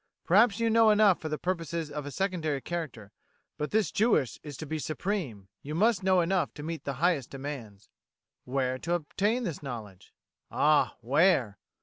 [0.23, 3.11] Perhaps you know enough for the purposes of a secondary character,
[3.59, 7.29] but this Jewess is to be supreme; you must know enough to meet the highest
[7.29, 7.87] demands.
[8.43, 10.11] Where to obtain this knowledge?
[10.49, 10.95] Ah!
[11.01, 11.59] Where!